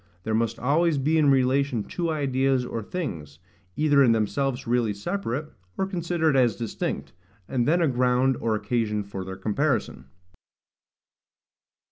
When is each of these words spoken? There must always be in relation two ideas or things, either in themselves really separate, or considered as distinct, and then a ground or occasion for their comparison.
There 0.23 0.33
must 0.33 0.57
always 0.57 0.97
be 0.97 1.19
in 1.19 1.29
relation 1.29 1.83
two 1.83 2.09
ideas 2.09 2.65
or 2.65 2.81
things, 2.81 3.37
either 3.75 4.01
in 4.01 4.13
themselves 4.13 4.65
really 4.65 4.95
separate, 4.95 5.53
or 5.77 5.85
considered 5.85 6.35
as 6.35 6.55
distinct, 6.55 7.13
and 7.47 7.67
then 7.67 7.83
a 7.83 7.87
ground 7.87 8.35
or 8.39 8.55
occasion 8.55 9.03
for 9.03 9.23
their 9.23 9.37
comparison. 9.37 10.05